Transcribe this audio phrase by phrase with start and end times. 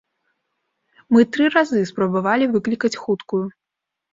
[1.17, 3.45] Мы тры разы спрабавалі выклікаць хуткую.